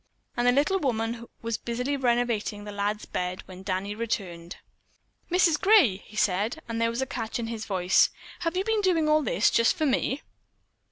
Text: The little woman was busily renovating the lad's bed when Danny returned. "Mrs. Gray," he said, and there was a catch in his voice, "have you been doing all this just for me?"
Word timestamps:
The 0.35 0.51
little 0.51 0.79
woman 0.79 1.27
was 1.43 1.59
busily 1.59 1.95
renovating 1.95 2.63
the 2.63 2.71
lad's 2.71 3.05
bed 3.05 3.43
when 3.47 3.61
Danny 3.61 3.93
returned. 3.93 4.57
"Mrs. 5.29 5.61
Gray," 5.61 5.97
he 5.97 6.17
said, 6.17 6.59
and 6.67 6.81
there 6.81 6.89
was 6.89 7.03
a 7.03 7.05
catch 7.05 7.37
in 7.37 7.45
his 7.45 7.65
voice, 7.67 8.09
"have 8.39 8.57
you 8.57 8.63
been 8.63 8.81
doing 8.81 9.07
all 9.07 9.21
this 9.21 9.51
just 9.51 9.75
for 9.75 9.85
me?" 9.85 10.23